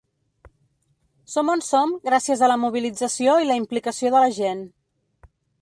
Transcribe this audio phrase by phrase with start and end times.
[1.33, 4.69] Som on som gràcies a la mobilització i la implicació de la gent.